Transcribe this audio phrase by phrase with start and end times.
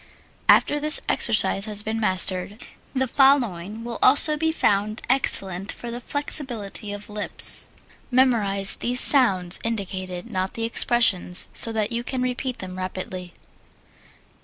[0.49, 2.63] After this exercise has been mastered,
[2.95, 7.69] the following will also be found excellent for flexibility of lips:
[8.09, 13.35] Memorize these sounds indicated (not the expressions) so that you can repeat them rapidly.